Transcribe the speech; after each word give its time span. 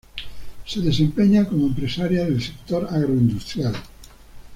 Se 0.65 0.79
desempeña 0.79 1.47
como 1.47 1.67
empresaria 1.67 2.25
del 2.25 2.41
sector 2.41 2.87
Agroindustrial. 2.89 3.73